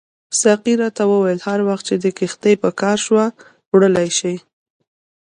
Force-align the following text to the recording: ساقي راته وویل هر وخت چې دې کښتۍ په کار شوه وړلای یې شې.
ساقي 0.41 0.73
راته 0.81 1.03
وویل 1.11 1.39
هر 1.47 1.59
وخت 1.67 1.83
چې 1.89 1.95
دې 2.03 2.11
کښتۍ 2.19 2.53
په 2.63 2.69
کار 2.81 2.97
شوه 3.05 3.25
وړلای 3.73 4.07
یې 4.11 4.15
شې. 4.17 4.33